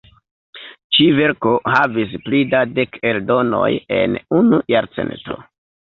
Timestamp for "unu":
4.43-4.65